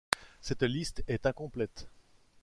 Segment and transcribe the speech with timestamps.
[0.41, 1.87] Cette liste est incomplète.